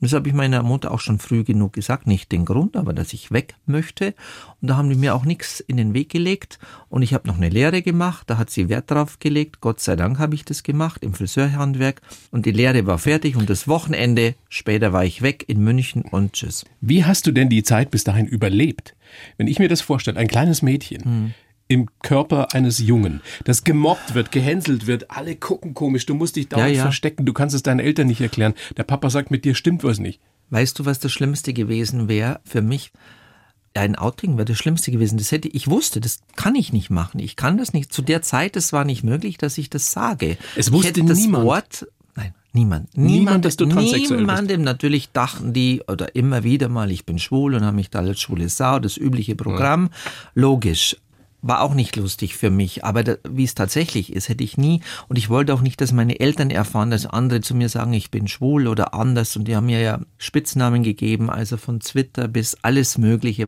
[0.00, 2.06] Und das habe ich meiner Mutter auch schon früh genug gesagt.
[2.06, 4.14] Nicht den Grund, aber dass ich weg möchte.
[4.60, 6.60] Und da haben die mir auch nichts in den Weg gelegt.
[6.88, 8.30] Und ich habe noch eine Lehre gemacht.
[8.30, 9.60] Da hat sie Wert drauf gelegt.
[9.60, 12.00] Gott sei Dank habe ich das gemacht im Friseurhandwerk.
[12.30, 13.34] Und die Lehre war fertig.
[13.34, 16.64] Und das Wochenende später war ich weg in München und tschüss.
[16.80, 18.94] Wie hast du denn die Zeit bis dahin überlebt?
[19.36, 21.04] Wenn ich mir das vorstelle, ein kleines Mädchen.
[21.04, 21.34] Hm
[21.68, 26.48] im Körper eines Jungen, das gemobbt wird, gehänselt wird, alle gucken komisch, du musst dich
[26.48, 26.82] dauernd ja, ja.
[26.82, 28.54] verstecken, du kannst es deinen Eltern nicht erklären.
[28.76, 30.20] Der Papa sagt, mit dir stimmt was nicht.
[30.50, 32.90] Weißt du, was das Schlimmste gewesen wäre für mich?
[33.74, 35.18] ein Outing wäre das Schlimmste gewesen.
[35.18, 37.20] Das hätte ich wusste, das kann ich nicht machen.
[37.20, 37.92] Ich kann das nicht.
[37.92, 40.36] Zu der Zeit, es war nicht möglich, dass ich das sage.
[40.56, 41.44] Es wusste ich hätte das niemand.
[41.44, 42.96] Wort, nein, niemand.
[42.96, 44.62] Niemand, dass du transsexuell Niemandem.
[44.62, 48.20] Natürlich dachten die oder immer wieder mal, ich bin schwul und haben mich da als
[48.20, 49.90] schwule Sau, das übliche Programm.
[50.34, 50.96] Logisch
[51.42, 54.80] war auch nicht lustig für mich, aber da, wie es tatsächlich ist, hätte ich nie
[55.08, 58.10] und ich wollte auch nicht, dass meine Eltern erfahren, dass andere zu mir sagen, ich
[58.10, 62.56] bin schwul oder anders und die haben mir ja Spitznamen gegeben, also von Twitter bis
[62.62, 63.46] alles Mögliche.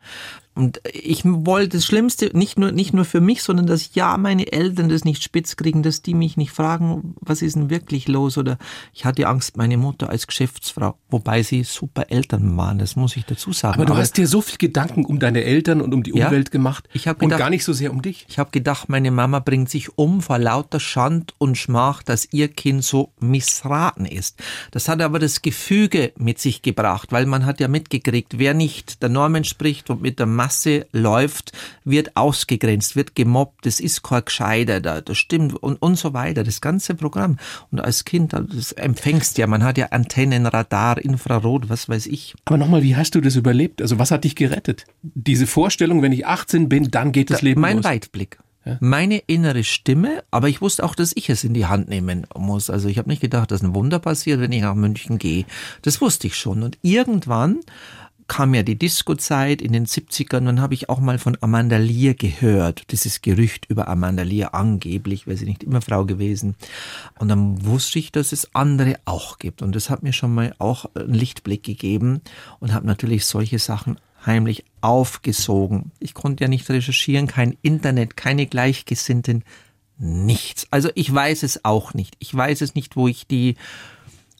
[0.54, 4.52] Und ich wollte das Schlimmste, nicht nur, nicht nur für mich, sondern dass ja meine
[4.52, 8.36] Eltern das nicht spitz kriegen, dass die mich nicht fragen, was ist denn wirklich los?
[8.36, 8.58] Oder
[8.92, 13.24] ich hatte Angst, meine Mutter als Geschäftsfrau, wobei sie super Eltern waren, das muss ich
[13.24, 13.74] dazu sagen.
[13.76, 16.26] Aber du hast dir so viel Gedanken um deine Eltern und um die Ja.
[16.26, 18.26] Umwelt gemacht Ich hab und gedacht- gar nicht so sehr um dich.
[18.28, 22.48] Ich habe gedacht, meine Mama bringt sich um vor lauter Schand und Schmach, dass ihr
[22.48, 24.42] Kind so missraten ist.
[24.72, 29.00] Das hat aber das Gefüge mit sich gebracht, weil man hat ja mitgekriegt, wer nicht
[29.02, 31.52] der Norm entspricht und mit der Masse läuft,
[31.84, 36.44] wird ausgegrenzt, wird gemobbt, das ist kein Gescheiter da, das stimmt und, und so weiter,
[36.44, 37.36] das ganze Programm.
[37.70, 42.34] Und als Kind, das empfängst ja, man hat ja Antennen, Radar, Infrarot, was weiß ich.
[42.46, 43.82] Aber nochmal, wie hast du das überlebt?
[43.82, 44.86] Also was hat dich gerettet?
[45.02, 47.84] Diese Vorstellung, wenn ich 18 bin, dann geht das Leben mein los.
[47.84, 48.38] Weitblick.
[48.80, 52.68] Meine innere Stimme, aber ich wusste auch, dass ich es in die Hand nehmen muss.
[52.68, 55.46] Also ich habe nicht gedacht, dass ein Wunder passiert, wenn ich nach München gehe.
[55.82, 56.62] Das wusste ich schon.
[56.62, 57.60] Und irgendwann
[58.30, 62.14] kam ja die Disco-Zeit in den 70ern, dann habe ich auch mal von Amanda Lear
[62.14, 62.84] gehört.
[62.92, 66.54] Dieses Gerücht über Amanda Lear, angeblich, wäre sie nicht immer Frau gewesen.
[67.18, 69.62] Und dann wusste ich, dass es andere auch gibt.
[69.62, 72.20] Und das hat mir schon mal auch einen Lichtblick gegeben
[72.60, 75.90] und habe natürlich solche Sachen heimlich aufgesogen.
[75.98, 79.42] Ich konnte ja nicht recherchieren, kein Internet, keine Gleichgesinnten,
[79.98, 80.68] nichts.
[80.70, 82.14] Also ich weiß es auch nicht.
[82.20, 83.56] Ich weiß es nicht, wo ich die,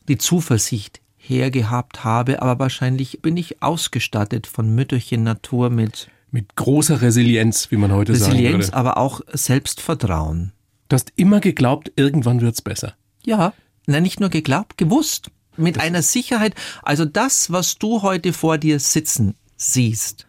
[0.07, 1.01] die Zuversicht
[1.31, 7.77] hergehabt habe, aber wahrscheinlich bin ich ausgestattet von Mütterchen Natur mit Mit großer Resilienz, wie
[7.77, 8.77] man heute sagen Resilienz, würde.
[8.77, 10.51] aber auch Selbstvertrauen.
[10.89, 12.95] Du hast immer geglaubt, irgendwann wird's besser.
[13.23, 13.53] Ja,
[13.87, 15.31] na, nicht nur geglaubt, gewusst.
[15.57, 16.53] Mit einer Sicherheit.
[16.81, 20.27] Also das, was du heute vor dir sitzen siehst,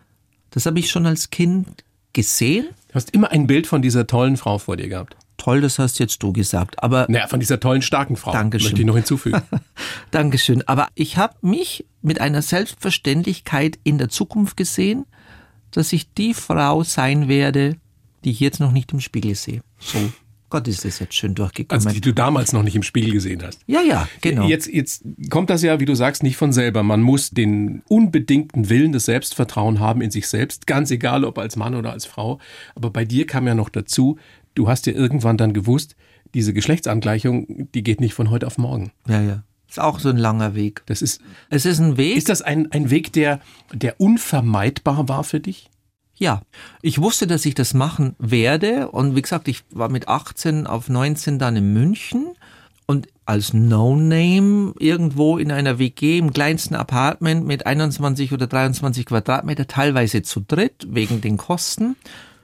[0.50, 2.66] das habe ich schon als Kind gesehen.
[2.88, 5.16] Du hast immer ein Bild von dieser tollen Frau vor dir gehabt.
[5.36, 6.82] Toll, das hast jetzt du gesagt.
[6.82, 8.32] Aber Naja, von dieser tollen, starken Frau.
[8.32, 8.66] Dankeschön.
[8.68, 9.42] Möchte ich noch hinzufügen.
[10.10, 10.66] Dankeschön.
[10.68, 15.06] Aber ich habe mich mit einer Selbstverständlichkeit in der Zukunft gesehen,
[15.70, 17.76] dass ich die Frau sein werde,
[18.24, 19.62] die ich jetzt noch nicht im Spiegel sehe.
[19.78, 19.98] So,
[20.52, 21.86] Gott, ist das jetzt schön durchgekommen.
[21.86, 23.60] Also die du damals noch nicht im Spiegel gesehen hast.
[23.66, 24.46] ja, ja, genau.
[24.46, 26.82] Jetzt, jetzt kommt das ja, wie du sagst, nicht von selber.
[26.82, 31.56] Man muss den unbedingten Willen, das Selbstvertrauen haben in sich selbst, ganz egal ob als
[31.56, 32.38] Mann oder als Frau.
[32.74, 34.18] Aber bei dir kam ja noch dazu,
[34.54, 35.96] du hast ja irgendwann dann gewusst,
[36.34, 38.92] diese Geschlechtsangleichung, die geht nicht von heute auf morgen.
[39.08, 39.42] ja, ja.
[39.68, 40.82] Ist auch so ein langer Weg.
[40.84, 42.18] Das ist, Es ist ein Weg.
[42.18, 43.40] ist das ein, ein Weg, der,
[43.72, 45.70] der unvermeidbar war für dich?
[46.14, 46.42] Ja,
[46.82, 50.90] ich wusste, dass ich das machen werde und wie gesagt, ich war mit 18 auf
[50.90, 52.26] 19 dann in München
[52.84, 59.66] und als No-Name irgendwo in einer WG im kleinsten Apartment mit 21 oder 23 Quadratmeter,
[59.68, 61.96] teilweise zu dritt wegen den Kosten.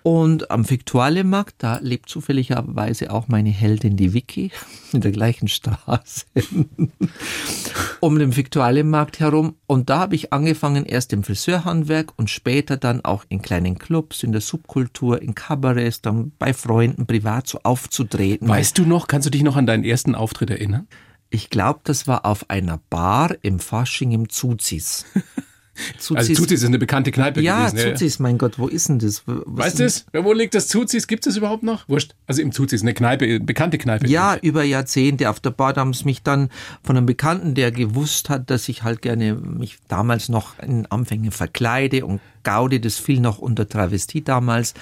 [0.09, 4.51] Und am Viktualienmarkt, da lebt zufälligerweise auch meine Heldin, die Vicky,
[4.95, 6.25] in der gleichen Straße
[8.01, 9.57] um den Viktualienmarkt herum.
[9.67, 14.23] Und da habe ich angefangen, erst im Friseurhandwerk und später dann auch in kleinen Clubs,
[14.23, 18.49] in der Subkultur, in Kabarets, dann bei Freunden privat so aufzutreten.
[18.49, 20.89] Weißt du noch, kannst du dich noch an deinen ersten Auftritt erinnern?
[21.29, 25.05] Ich glaube, das war auf einer Bar im Fasching im Zuzis.
[26.15, 27.93] Also Zuzis ist eine bekannte Kneipe Ja, gewesen.
[27.93, 29.23] Zuzis, mein Gott, wo ist denn das?
[29.27, 30.07] Was Weißt du es?
[30.13, 31.07] Wo liegt das Zuzis?
[31.07, 31.89] Gibt es überhaupt noch?
[31.89, 32.15] Wurscht.
[32.27, 34.07] Also im Zuzis, eine Kneipe, eine bekannte Kneipe.
[34.09, 36.49] Ja, über Jahrzehnte auf der Bar da haben sie mich dann
[36.83, 41.31] von einem Bekannten, der gewusst hat, dass ich halt gerne mich damals noch in Anfängen
[41.31, 44.75] verkleide und Gaudi, das fiel noch unter Travestie damals.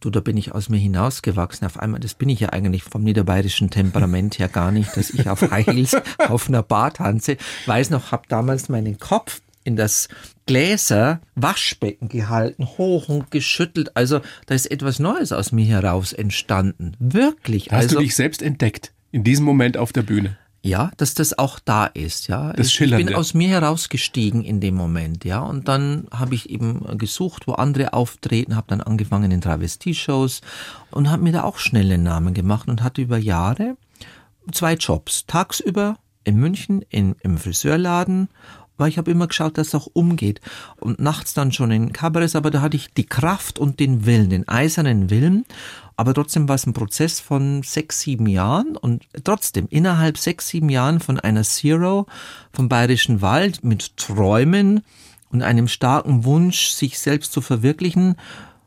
[0.00, 1.64] Du, da bin ich aus mir hinausgewachsen.
[1.64, 5.30] Auf einmal, das bin ich ja eigentlich vom niederbayerischen Temperament her gar nicht, dass ich
[5.30, 7.38] auf High Heels auf einer Bar tanze.
[7.64, 10.08] Weiß noch, hab damals meinen Kopf in das
[10.46, 13.96] Gläser Waschbecken gehalten, hoch und geschüttelt.
[13.96, 16.94] Also da ist etwas Neues aus mir heraus entstanden.
[16.98, 17.70] Wirklich.
[17.70, 18.92] Hast also, du dich selbst entdeckt.
[19.10, 20.36] In diesem Moment auf der Bühne.
[20.64, 22.52] ja, dass das auch da ist, ja.
[22.52, 23.06] Das ich, ich Schillernde.
[23.06, 25.40] bin aus mir herausgestiegen in dem Moment, ja.
[25.40, 30.40] Und dann habe ich eben gesucht, wo andere auftreten, habe dann angefangen in Travestie-Shows
[30.90, 33.76] und habe mir da auch schnell einen Namen gemacht und hatte über Jahre
[34.52, 35.26] zwei Jobs.
[35.26, 38.28] Tagsüber in München in, im Friseurladen,
[38.76, 40.40] weil ich habe immer geschaut, dass es auch umgeht.
[40.80, 44.30] Und nachts dann schon in Kabarets, aber da hatte ich die Kraft und den Willen,
[44.30, 45.44] den eisernen Willen.
[45.96, 50.68] Aber trotzdem war es ein Prozess von sechs, sieben Jahren und trotzdem innerhalb sechs, sieben
[50.68, 52.06] Jahren von einer Zero
[52.52, 54.82] vom Bayerischen Wald mit Träumen
[55.30, 58.16] und einem starken Wunsch, sich selbst zu verwirklichen.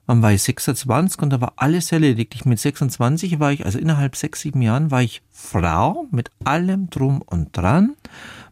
[0.05, 2.33] Dann war ich 26 und da war alles erledigt.
[2.33, 6.89] Ich mit 26 war ich, also innerhalb sechs, sieben Jahren war ich Frau mit allem
[6.89, 7.95] drum und dran,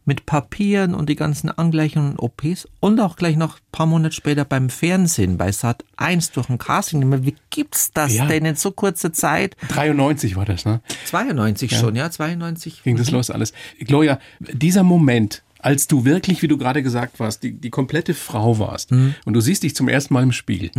[0.05, 4.13] mit Papieren und die ganzen Angleichungen und OPs und auch gleich noch ein paar Monate
[4.15, 7.25] später beim Fernsehen bei Sat 1 durch ein Casting.
[7.25, 8.25] Wie gibt's das Ja.
[8.27, 9.57] denn in so kurzer Zeit?
[9.69, 10.81] 93 war das, ne?
[11.05, 12.83] 92 schon, ja, 92.
[12.83, 13.51] Ging das los alles.
[13.79, 18.59] Gloria, dieser Moment, als du wirklich, wie du gerade gesagt warst, die, die komplette Frau
[18.59, 19.15] warst Mhm.
[19.25, 20.69] und du siehst dich zum ersten Mal im Spiegel.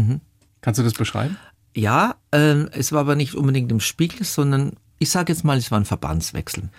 [0.61, 1.37] Kannst du das beschreiben?
[1.75, 5.71] Ja, ähm, es war aber nicht unbedingt im Spiegel, sondern ich sage jetzt mal, es
[5.71, 6.71] war ein Verbandswechsel.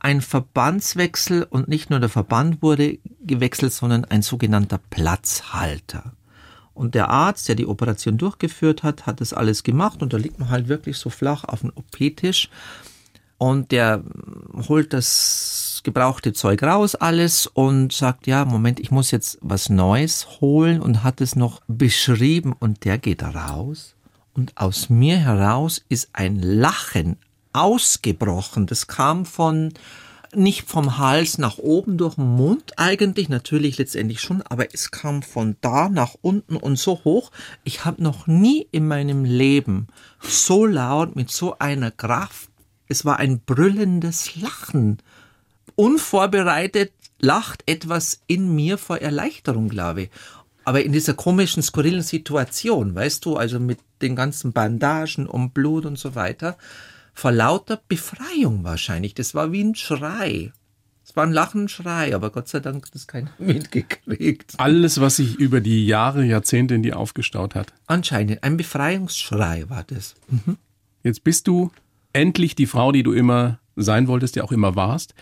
[0.00, 6.12] Ein Verbandswechsel und nicht nur der Verband wurde gewechselt, sondern ein sogenannter Platzhalter.
[6.74, 10.38] Und der Arzt, der die Operation durchgeführt hat, hat das alles gemacht und da liegt
[10.38, 12.48] man halt wirklich so flach auf dem OP-Tisch
[13.36, 14.02] und der
[14.68, 20.40] holt das gebrauchte Zeug raus alles und sagt, ja, Moment, ich muss jetzt was Neues
[20.40, 23.94] holen und hat es noch beschrieben und der geht raus
[24.34, 27.16] und aus mir heraus ist ein Lachen
[27.52, 28.66] ausgebrochen.
[28.66, 29.72] Das kam von
[30.34, 35.22] nicht vom Hals nach oben durch den Mund eigentlich, natürlich letztendlich schon, aber es kam
[35.22, 37.32] von da nach unten und so hoch.
[37.64, 39.88] Ich habe noch nie in meinem Leben
[40.20, 42.50] so laut mit so einer Kraft,
[42.90, 44.98] es war ein brüllendes Lachen.
[45.76, 50.10] Unvorbereitet lacht etwas in mir vor Erleichterung, glaube ich.
[50.64, 55.86] Aber in dieser komischen, skurrilen Situation, weißt du, also mit den ganzen Bandagen und Blut
[55.86, 56.58] und so weiter,
[57.20, 59.12] vor lauter Befreiung wahrscheinlich.
[59.12, 60.52] Das war wie ein Schrei.
[61.04, 64.54] Es war ein Lachenschrei, aber Gott sei Dank hat das keiner mitgekriegt.
[64.56, 67.74] Alles, was sich über die Jahre, Jahrzehnte in dir aufgestaut hat.
[67.86, 70.14] Anscheinend ein Befreiungsschrei war das.
[71.02, 71.70] Jetzt bist du
[72.14, 75.14] endlich die Frau, die du immer sein wolltest, ja auch immer warst.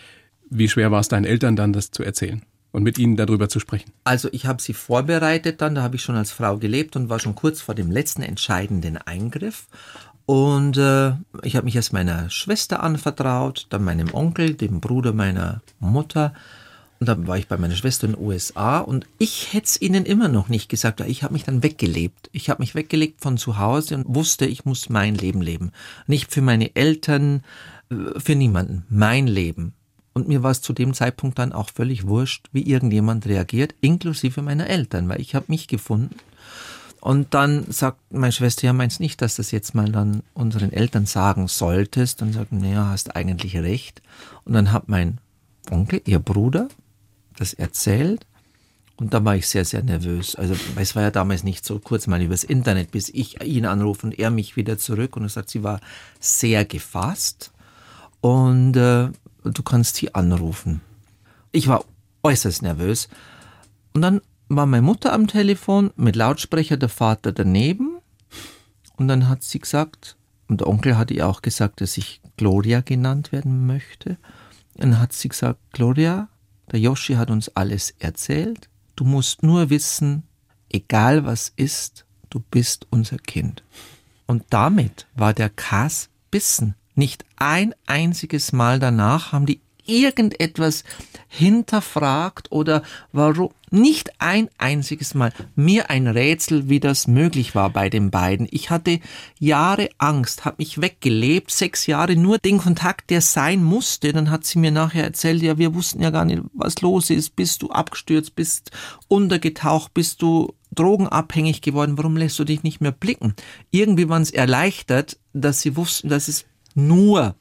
[0.49, 3.59] Wie schwer war es deinen Eltern dann, das zu erzählen und mit ihnen darüber zu
[3.59, 3.91] sprechen?
[4.05, 7.19] Also ich habe sie vorbereitet dann, da habe ich schon als Frau gelebt und war
[7.19, 9.67] schon kurz vor dem letzten entscheidenden Eingriff.
[10.29, 15.63] Und äh, ich habe mich erst meiner Schwester anvertraut, dann meinem Onkel, dem Bruder meiner
[15.79, 16.35] Mutter.
[16.99, 20.05] Und dann war ich bei meiner Schwester in den USA und ich hätte es ihnen
[20.05, 22.29] immer noch nicht gesagt, weil ich habe mich dann weggelebt.
[22.31, 25.71] Ich habe mich weggelegt von zu Hause und wusste, ich muss mein Leben leben.
[26.05, 27.41] Nicht für meine Eltern,
[27.89, 28.85] äh, für niemanden.
[28.87, 29.73] Mein Leben.
[30.13, 34.43] Und mir war es zu dem Zeitpunkt dann auch völlig wurscht, wie irgendjemand reagiert, inklusive
[34.43, 36.13] meiner Eltern, weil ich habe mich gefunden.
[37.01, 41.05] Und dann sagt meine Schwester, ja, meinst nicht, dass das jetzt mal dann unseren Eltern
[41.05, 42.21] sagen solltest?
[42.21, 44.01] Und sagt, naja, hast eigentlich recht.
[44.43, 45.19] Und dann hat mein
[45.71, 46.67] Onkel, ihr Bruder,
[47.37, 48.25] das erzählt.
[48.97, 50.35] Und da war ich sehr, sehr nervös.
[50.35, 54.05] Also es war ja damals nicht so kurz mal übers Internet, bis ich ihn anrufe
[54.05, 55.15] und er mich wieder zurück.
[55.15, 55.79] Und er sagt, sie war
[56.19, 57.53] sehr gefasst.
[58.19, 59.07] Und äh,
[59.45, 60.81] du kannst sie anrufen.
[61.53, 61.85] Ich war
[62.23, 63.07] äußerst nervös.
[63.93, 67.99] Und dann war meine Mutter am Telefon mit Lautsprecher, der Vater daneben.
[68.97, 72.81] Und dann hat sie gesagt, und der Onkel hatte ihr auch gesagt, dass ich Gloria
[72.81, 74.17] genannt werden möchte.
[74.75, 76.27] Und dann hat sie gesagt, Gloria,
[76.71, 78.69] der Yoshi hat uns alles erzählt.
[78.95, 80.23] Du musst nur wissen,
[80.69, 83.63] egal was ist, du bist unser Kind.
[84.25, 86.75] Und damit war der Kass bissen.
[86.95, 90.83] Nicht ein einziges Mal danach haben die irgendetwas
[91.27, 93.49] hinterfragt oder warum.
[93.71, 95.31] Nicht ein einziges Mal.
[95.55, 98.47] Mir ein Rätsel, wie das möglich war bei den beiden.
[98.49, 98.99] Ich hatte
[99.37, 104.11] Jahre Angst, habe mich weggelebt, sechs Jahre nur den Kontakt, der sein musste.
[104.11, 107.35] Dann hat sie mir nachher erzählt, ja, wir wussten ja gar nicht, was los ist.
[107.35, 108.71] Bist du abgestürzt, bist
[109.07, 113.35] untergetaucht, bist du drogenabhängig geworden, warum lässt du dich nicht mehr blicken?
[113.71, 117.35] Irgendwie waren es erleichtert, dass sie wussten, dass es nur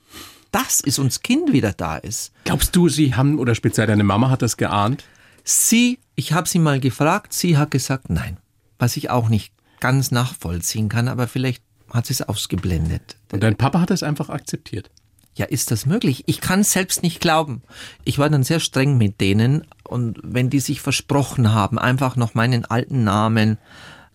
[0.50, 2.32] das ist, uns Kind wieder da ist.
[2.44, 5.04] Glaubst du, sie haben, oder speziell deine Mama hat das geahnt?
[5.44, 8.38] Sie, ich habe sie mal gefragt, sie hat gesagt nein.
[8.78, 13.16] Was ich auch nicht ganz nachvollziehen kann, aber vielleicht hat sie es ausgeblendet.
[13.32, 14.90] Und dein Papa hat es einfach akzeptiert.
[15.34, 16.24] Ja, ist das möglich?
[16.26, 17.62] Ich kann es selbst nicht glauben.
[18.04, 22.34] Ich war dann sehr streng mit denen und wenn die sich versprochen haben, einfach noch
[22.34, 23.56] meinen alten Namen,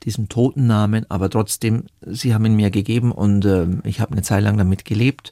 [0.04, 4.22] diesen toten Namen, aber trotzdem, sie haben ihn mir gegeben und äh, ich habe eine
[4.22, 5.32] Zeit lang damit gelebt.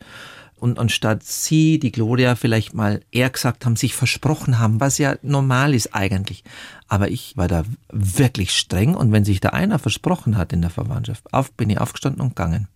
[0.61, 5.15] Und anstatt sie, die Gloria, vielleicht mal eher gesagt haben, sich versprochen haben, was ja
[5.23, 6.43] normal ist eigentlich.
[6.87, 10.69] Aber ich war da wirklich streng und wenn sich da einer versprochen hat in der
[10.69, 12.67] Verwandtschaft, auf, bin ich aufgestanden und gegangen.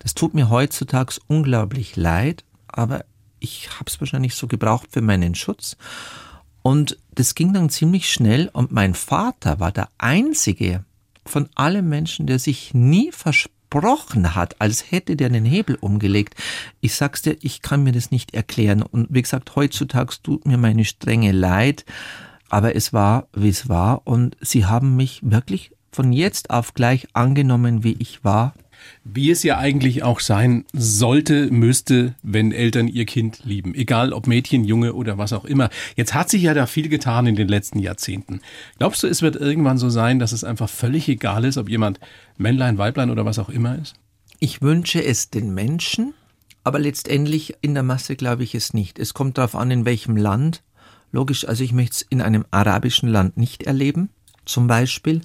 [0.00, 3.04] Das tut mir heutzutage unglaublich leid, aber
[3.38, 5.76] ich habe es wahrscheinlich so gebraucht für meinen Schutz.
[6.62, 10.84] Und das ging dann ziemlich schnell und mein Vater war der einzige
[11.24, 13.54] von allen Menschen, der sich nie versprochen
[14.34, 16.34] hat, als hätte der einen Hebel umgelegt.
[16.80, 18.82] Ich sag's dir, ich kann mir das nicht erklären.
[18.82, 21.84] Und wie gesagt, heutzutage tut mir meine Strenge leid.
[22.54, 27.08] aber es war, wie es war und sie haben mich wirklich von jetzt auf gleich
[27.12, 28.54] angenommen, wie ich war.
[29.04, 33.74] Wie es ja eigentlich auch sein sollte, müsste, wenn Eltern ihr Kind lieben.
[33.74, 35.70] Egal ob Mädchen, Junge oder was auch immer.
[35.96, 38.40] Jetzt hat sich ja da viel getan in den letzten Jahrzehnten.
[38.78, 42.00] Glaubst du, es wird irgendwann so sein, dass es einfach völlig egal ist, ob jemand
[42.36, 43.94] Männlein, Weiblein oder was auch immer ist?
[44.40, 46.14] Ich wünsche es den Menschen,
[46.64, 48.98] aber letztendlich in der Masse glaube ich es nicht.
[48.98, 50.62] Es kommt darauf an, in welchem Land.
[51.12, 54.08] Logisch, also ich möchte es in einem arabischen Land nicht erleben,
[54.44, 55.20] zum Beispiel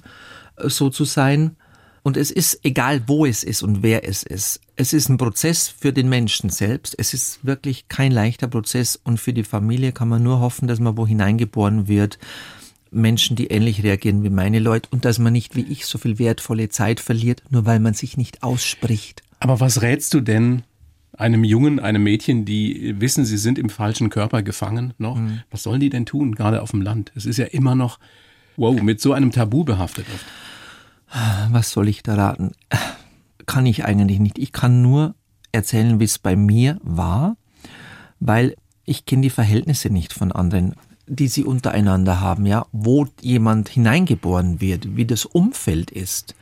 [0.62, 1.56] so zu sein.
[2.02, 4.60] Und es ist egal, wo es ist und wer es ist.
[4.76, 6.94] Es ist ein Prozess für den Menschen selbst.
[6.98, 8.98] Es ist wirklich kein leichter Prozess.
[9.02, 12.18] Und für die Familie kann man nur hoffen, dass man wo hineingeboren wird.
[12.90, 16.18] Menschen, die ähnlich reagieren wie meine Leute und dass man nicht wie ich so viel
[16.18, 19.22] wertvolle Zeit verliert, nur weil man sich nicht ausspricht.
[19.38, 20.62] Aber was rätst du denn
[21.16, 25.16] einem Jungen, einem Mädchen, die wissen, sie sind im falschen Körper gefangen noch?
[25.16, 25.42] Mhm.
[25.50, 27.12] Was sollen die denn tun, gerade auf dem Land?
[27.14, 27.98] Es ist ja immer noch,
[28.56, 30.24] wow, mit so einem Tabu behaftet oft.
[31.50, 32.52] Was soll ich da raten?
[33.46, 34.38] Kann ich eigentlich nicht.
[34.38, 35.14] Ich kann nur
[35.52, 37.36] erzählen, wie es bei mir war,
[38.20, 40.74] weil ich kenne die Verhältnisse nicht von anderen,
[41.06, 46.34] die sie untereinander haben, ja, wo jemand hineingeboren wird, wie das Umfeld ist.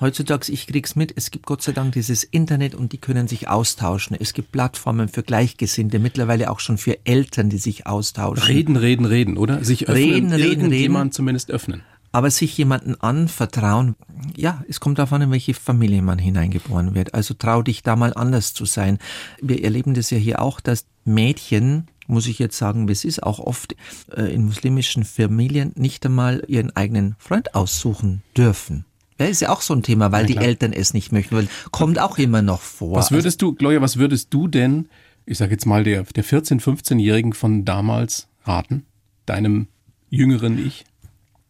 [0.00, 3.48] Heutzutage, ich krieg's mit, es gibt Gott sei Dank dieses Internet und die können sich
[3.48, 4.16] austauschen.
[4.18, 8.44] Es gibt Plattformen für Gleichgesinnte, mittlerweile auch schon für Eltern, die sich austauschen.
[8.44, 9.64] Reden, reden, reden, oder?
[9.64, 11.12] Sich öffnen, reden, reden, reden.
[11.12, 11.82] zumindest öffnen
[12.16, 13.94] aber sich jemanden anvertrauen,
[14.34, 17.12] ja, es kommt darauf an, in welche Familie man hineingeboren wird.
[17.12, 18.96] Also trau dich da mal anders zu sein.
[19.42, 23.38] Wir erleben das ja hier auch, dass Mädchen, muss ich jetzt sagen, es ist auch
[23.38, 23.76] oft
[24.16, 28.86] äh, in muslimischen Familien nicht einmal ihren eigenen Freund aussuchen dürfen.
[29.18, 31.48] Ja, ist ja auch so ein Thema, weil ja, die Eltern es nicht möchten, weil
[31.70, 32.96] kommt auch immer noch vor.
[32.96, 34.88] Was würdest du, Gloria, was würdest du denn,
[35.26, 38.86] ich sage jetzt mal der, der 14-, 15-Jährigen von damals raten?
[39.26, 39.68] Deinem
[40.08, 40.86] jüngeren Ich?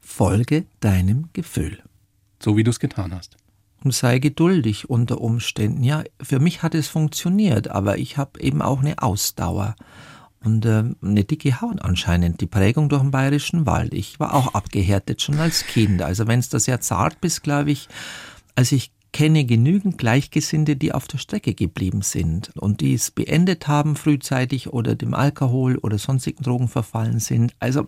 [0.06, 1.82] Folge deinem Gefühl.
[2.40, 3.36] So wie du es getan hast.
[3.84, 5.82] Und sei geduldig unter Umständen.
[5.82, 9.76] Ja, für mich hat es funktioniert, aber ich habe eben auch eine Ausdauer
[10.42, 12.40] und äh, eine dicke Haut anscheinend.
[12.40, 13.92] Die Prägung durch den bayerischen Wald.
[13.94, 16.00] Ich war auch abgehärtet schon als Kind.
[16.02, 17.88] Also wenn es da sehr zart bist, glaube ich,
[18.54, 23.66] also ich kenne genügend Gleichgesinnte, die auf der Strecke geblieben sind und die es beendet
[23.66, 27.54] haben frühzeitig oder dem Alkohol oder sonstigen Drogen verfallen sind.
[27.58, 27.86] Also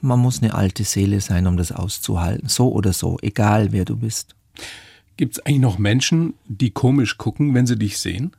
[0.00, 2.48] man muss eine alte Seele sein, um das auszuhalten.
[2.48, 4.34] So oder so, egal wer du bist.
[5.16, 8.32] Gibt es eigentlich noch Menschen, die komisch gucken, wenn sie dich sehen?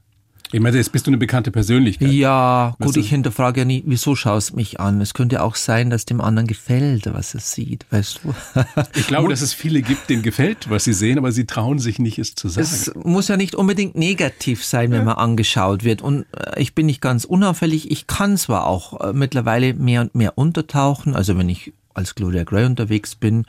[0.52, 2.12] Ich meine, jetzt bist du eine bekannte Persönlichkeit.
[2.12, 5.00] Ja, gut, ich hinterfrage ja nie, wieso schaust du mich an?
[5.00, 8.34] Es könnte auch sein, dass dem anderen gefällt, was er sieht, weißt du?
[8.96, 12.00] Ich glaube, dass es viele gibt, denen gefällt, was sie sehen, aber sie trauen sich
[12.00, 12.68] nicht, es zu sagen.
[12.68, 16.02] Es muss ja nicht unbedingt negativ sein, wenn man angeschaut wird.
[16.02, 17.92] Und äh, ich bin nicht ganz unauffällig.
[17.92, 21.16] Ich kann zwar auch äh, mittlerweile mehr und mehr untertauchen.
[21.16, 23.46] Also wenn ich als Gloria Gray unterwegs bin,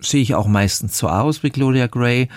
[0.00, 2.28] sehe ich auch meistens so aus wie Gloria Gray.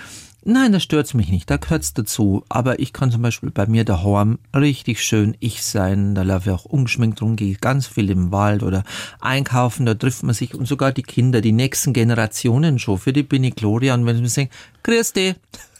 [0.47, 2.45] Nein, das stört mich nicht, da gehört's dazu.
[2.49, 6.13] Aber ich kann zum Beispiel bei mir daheim richtig schön ich sein.
[6.13, 8.83] Da laufe ich auch ungeschminkt rum, gehe ganz viel im Wald oder
[9.19, 12.99] einkaufen, da trifft man sich und sogar die Kinder, die nächsten Generationen schon.
[12.99, 14.49] Für die bin ich Gloria und wenn sie mir sagen,
[14.83, 15.33] Christi.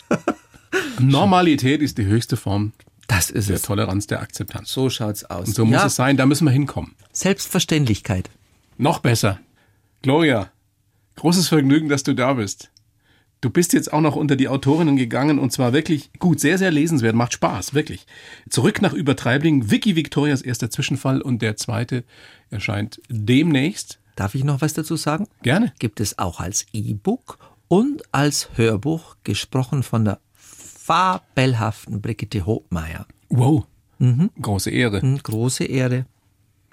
[0.99, 2.73] Normalität ist die höchste Form
[3.07, 3.61] das ist der es.
[3.61, 4.71] Toleranz, der Akzeptanz.
[4.71, 5.47] So schaut's aus.
[5.47, 5.85] Und so muss ja.
[5.85, 6.95] es sein, da müssen wir hinkommen.
[7.11, 8.29] Selbstverständlichkeit.
[8.77, 9.39] Noch besser.
[10.01, 10.51] Gloria,
[11.15, 12.71] großes Vergnügen, dass du da bist.
[13.41, 16.71] Du bist jetzt auch noch unter die Autorinnen gegangen und zwar wirklich gut, sehr, sehr
[16.71, 18.07] lesenswert, macht Spaß, wirklich.
[18.49, 22.03] Zurück nach Übertreibling, Vicky Victorias erster Zwischenfall und der zweite
[22.49, 23.99] erscheint demnächst.
[24.15, 25.27] Darf ich noch was dazu sagen?
[25.43, 25.73] Gerne.
[25.79, 33.05] Gibt es auch als E-Book und als Hörbuch, gesprochen von der fabelhaften Brigitte Hobmeier.
[33.29, 33.65] Wow.
[33.99, 34.29] Mhm.
[34.41, 35.05] Große Ehre.
[35.05, 36.05] Mhm, große Ehre.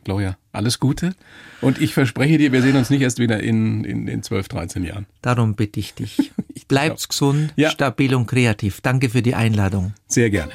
[0.04, 1.14] Gloria, alles Gute.
[1.60, 4.84] Und ich verspreche dir, wir sehen uns nicht erst wieder in, in, in 12, 13
[4.84, 5.06] Jahren.
[5.22, 6.32] Darum bitte ich dich.
[6.68, 7.70] Bleib's gesund, ja.
[7.70, 8.80] stabil und kreativ.
[8.80, 9.92] Danke für die Einladung.
[10.08, 10.52] Sehr gerne.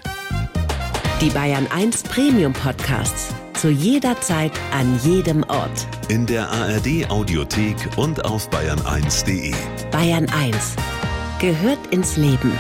[1.22, 3.34] Die Bayern 1 Premium Podcasts.
[3.54, 5.88] Zu jeder Zeit, an jedem Ort.
[6.10, 9.52] In der ARD Audiothek und auf bayern1.de.
[9.92, 10.76] Bayern 1
[11.40, 12.52] gehört ins Leben.